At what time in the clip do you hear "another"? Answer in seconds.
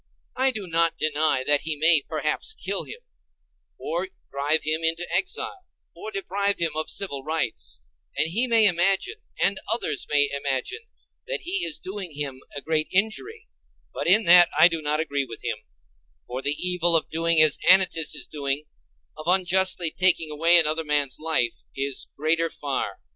20.57-20.83